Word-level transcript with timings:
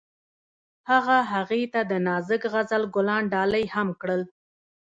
هغه 0.89 1.17
هغې 1.31 1.63
ته 1.73 1.81
د 1.91 1.91
نازک 2.07 2.41
غزل 2.53 2.83
ګلان 2.95 3.23
ډالۍ 3.33 3.65
هم 3.75 3.89
کړل. 4.01 4.21